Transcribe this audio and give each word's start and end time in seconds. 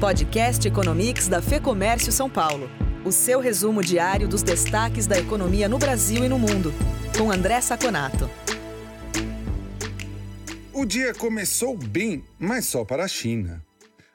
Podcast 0.00 0.68
Economics 0.68 1.26
da 1.26 1.42
Fê 1.42 1.58
Comércio 1.58 2.12
São 2.12 2.30
Paulo. 2.30 2.70
O 3.04 3.10
seu 3.10 3.40
resumo 3.40 3.82
diário 3.82 4.28
dos 4.28 4.44
destaques 4.44 5.08
da 5.08 5.18
economia 5.18 5.68
no 5.68 5.76
Brasil 5.76 6.24
e 6.24 6.28
no 6.28 6.38
mundo. 6.38 6.72
Com 7.16 7.32
André 7.32 7.60
Saconato. 7.60 8.30
O 10.72 10.84
dia 10.86 11.12
começou 11.12 11.76
bem, 11.76 12.22
mas 12.38 12.66
só 12.66 12.84
para 12.84 13.04
a 13.04 13.08
China. 13.08 13.60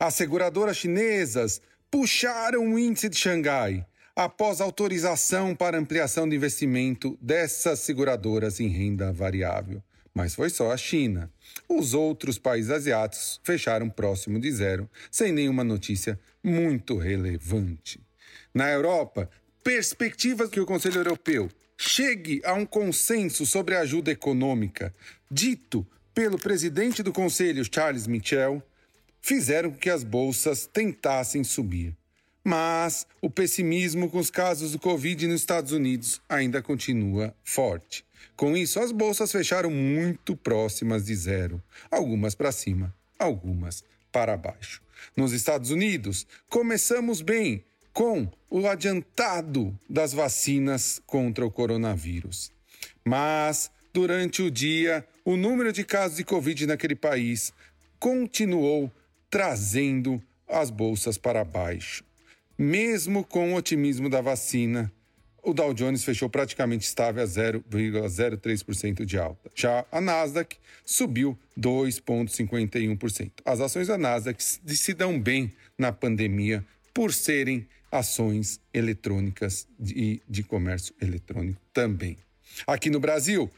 As 0.00 0.14
seguradoras 0.14 0.76
chinesas 0.76 1.62
puxaram 1.88 2.74
o 2.74 2.76
índice 2.76 3.08
de 3.08 3.16
Xangai 3.16 3.86
após 4.16 4.60
autorização 4.60 5.54
para 5.54 5.78
ampliação 5.78 6.28
de 6.28 6.34
investimento 6.34 7.16
dessas 7.22 7.78
seguradoras 7.78 8.58
em 8.58 8.66
renda 8.66 9.12
variável. 9.12 9.80
Mas 10.14 10.34
foi 10.34 10.50
só 10.50 10.72
a 10.72 10.76
China. 10.76 11.30
Os 11.68 11.94
outros 11.94 12.38
países 12.38 12.70
asiáticos 12.70 13.40
fecharam 13.44 13.88
próximo 13.88 14.40
de 14.40 14.50
zero, 14.50 14.88
sem 15.10 15.32
nenhuma 15.32 15.62
notícia 15.62 16.18
muito 16.42 16.96
relevante. 16.96 18.00
Na 18.52 18.70
Europa, 18.70 19.30
perspectivas 19.62 20.48
que 20.48 20.60
o 20.60 20.66
Conselho 20.66 20.98
Europeu 20.98 21.48
chegue 21.76 22.40
a 22.44 22.54
um 22.54 22.66
consenso 22.66 23.46
sobre 23.46 23.76
a 23.76 23.80
ajuda 23.80 24.10
econômica, 24.10 24.92
dito 25.30 25.86
pelo 26.14 26.38
presidente 26.38 27.02
do 27.02 27.12
Conselho, 27.12 27.64
Charles 27.72 28.06
Michel, 28.06 28.62
fizeram 29.20 29.70
com 29.70 29.78
que 29.78 29.90
as 29.90 30.02
bolsas 30.02 30.66
tentassem 30.66 31.44
subir 31.44 31.96
mas 32.48 33.06
o 33.20 33.28
pessimismo 33.28 34.08
com 34.08 34.18
os 34.18 34.30
casos 34.30 34.72
do 34.72 34.78
Covid 34.78 35.26
nos 35.26 35.42
Estados 35.42 35.70
Unidos 35.70 36.18
ainda 36.26 36.62
continua 36.62 37.34
forte. 37.44 38.06
Com 38.34 38.56
isso, 38.56 38.80
as 38.80 38.90
bolsas 38.90 39.30
fecharam 39.30 39.70
muito 39.70 40.34
próximas 40.34 41.04
de 41.04 41.14
zero, 41.14 41.62
algumas 41.90 42.34
para 42.34 42.50
cima, 42.50 42.94
algumas 43.18 43.84
para 44.10 44.34
baixo. 44.34 44.80
Nos 45.14 45.32
Estados 45.32 45.70
Unidos, 45.70 46.26
começamos 46.48 47.20
bem 47.20 47.62
com 47.92 48.26
o 48.48 48.66
adiantado 48.66 49.78
das 49.86 50.14
vacinas 50.14 51.02
contra 51.04 51.44
o 51.44 51.50
coronavírus. 51.50 52.50
Mas, 53.04 53.70
durante 53.92 54.40
o 54.40 54.50
dia, 54.50 55.06
o 55.22 55.36
número 55.36 55.70
de 55.70 55.84
casos 55.84 56.16
de 56.16 56.24
Covid 56.24 56.66
naquele 56.66 56.96
país 56.96 57.52
continuou 57.98 58.90
trazendo 59.28 60.22
as 60.48 60.70
bolsas 60.70 61.18
para 61.18 61.44
baixo. 61.44 62.07
Mesmo 62.58 63.22
com 63.22 63.52
o 63.52 63.56
otimismo 63.56 64.10
da 64.10 64.20
vacina, 64.20 64.92
o 65.44 65.54
Dow 65.54 65.72
Jones 65.72 66.02
fechou 66.02 66.28
praticamente 66.28 66.84
estável 66.84 67.22
a 67.22 67.26
0,03% 67.26 69.04
de 69.04 69.16
alta. 69.16 69.48
Já 69.54 69.86
a 69.92 70.00
Nasdaq 70.00 70.56
subiu 70.84 71.38
2,51%. 71.56 73.30
As 73.44 73.60
ações 73.60 73.86
da 73.86 73.96
Nasdaq 73.96 74.42
se 74.42 74.92
dão 74.92 75.20
bem 75.20 75.52
na 75.78 75.92
pandemia 75.92 76.64
por 76.92 77.14
serem 77.14 77.64
ações 77.92 78.60
eletrônicas 78.74 79.68
e 79.80 80.20
de 80.28 80.42
comércio 80.42 80.92
eletrônico 81.00 81.60
também. 81.72 82.18
Aqui 82.66 82.90
no 82.90 82.98
Brasil, 82.98 83.48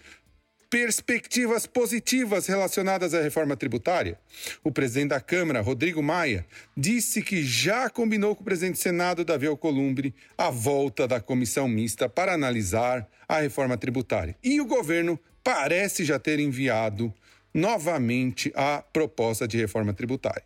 perspectivas 0.71 1.67
positivas 1.67 2.47
relacionadas 2.47 3.13
à 3.13 3.21
reforma 3.21 3.57
tributária. 3.57 4.17
O 4.63 4.71
presidente 4.71 5.09
da 5.09 5.21
Câmara, 5.21 5.61
Rodrigo 5.61 6.01
Maia, 6.01 6.47
disse 6.77 7.23
que 7.23 7.43
já 7.43 7.91
combinou 7.91 8.37
com 8.37 8.43
o 8.43 8.45
presidente 8.45 8.77
do 8.77 8.83
Senado, 8.83 9.25
Davi 9.25 9.49
Alcolumbre, 9.49 10.15
a 10.39 10.49
volta 10.49 11.09
da 11.09 11.21
comissão 11.21 11.67
mista 11.67 12.09
para 12.09 12.33
analisar 12.33 13.07
a 13.29 13.41
reforma 13.41 13.77
tributária. 13.77 14.37
E 14.45 14.61
o 14.61 14.65
governo 14.65 15.19
parece 15.43 16.05
já 16.05 16.21
ter 16.21 16.39
enviado 16.39 17.13
novamente 17.53 18.53
a 18.55 18.81
proposta 18.81 19.49
de 19.49 19.57
reforma 19.57 19.93
tributária. 19.93 20.45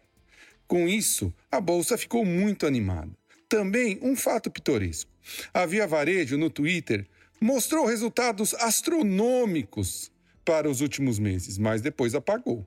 Com 0.67 0.89
isso, 0.89 1.33
a 1.53 1.61
bolsa 1.61 1.99
ficou 1.99 2.25
muito 2.25 2.67
animada. 2.67 3.11
Também 3.47 3.99
um 4.01 4.17
fato 4.17 4.51
pitoresco. 4.51 5.11
A 5.53 5.67
Via 5.67 5.87
Varejo, 5.87 6.39
no 6.39 6.49
Twitter, 6.49 7.07
mostrou 7.39 7.85
resultados 7.85 8.55
astronômicos 8.55 10.14
para 10.45 10.69
os 10.69 10.81
últimos 10.81 11.19
meses, 11.19 11.59
mas 11.59 11.81
depois 11.81 12.15
apagou. 12.15 12.67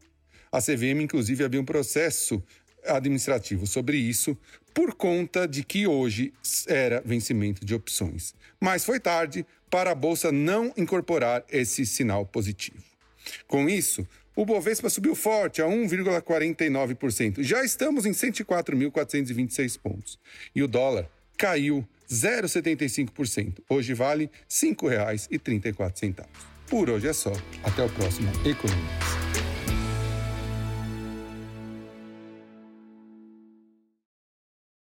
A 0.51 0.61
CVM, 0.61 1.01
inclusive, 1.01 1.43
havia 1.43 1.61
um 1.61 1.65
processo 1.65 2.41
administrativo 2.85 3.67
sobre 3.67 3.97
isso, 3.97 4.37
por 4.73 4.93
conta 4.93 5.47
de 5.47 5.63
que 5.63 5.87
hoje 5.87 6.33
era 6.67 7.01
vencimento 7.05 7.65
de 7.65 7.73
opções. 7.75 8.33
Mas 8.59 8.85
foi 8.85 8.99
tarde 8.99 9.45
para 9.69 9.91
a 9.91 9.95
Bolsa 9.95 10.31
não 10.31 10.73
incorporar 10.77 11.43
esse 11.51 11.85
sinal 11.85 12.25
positivo. 12.25 12.81
Com 13.47 13.67
isso, 13.67 14.07
o 14.35 14.45
Bovespa 14.45 14.89
subiu 14.89 15.15
forte 15.15 15.61
a 15.61 15.65
1,49%. 15.65 17.41
Já 17.41 17.63
estamos 17.63 18.05
em 18.05 18.11
104.426 18.11 19.79
pontos. 19.79 20.19
E 20.55 20.61
o 20.61 20.67
dólar 20.67 21.09
caiu 21.35 21.85
0,75%. 22.09 23.63
Hoje 23.67 23.93
vale 23.93 24.25
R$ 24.25 24.31
5,34. 24.49 26.25
Por 26.69 26.89
hoje 26.89 27.07
é 27.07 27.13
só. 27.13 27.31
Até 27.63 27.83
o 27.83 27.89
próximo 27.89 28.29
Economics. 28.45 29.16